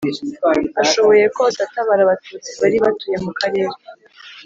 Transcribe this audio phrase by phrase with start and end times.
[0.81, 3.75] Ashoboye kose atabara abatutsi bari batuye mu karere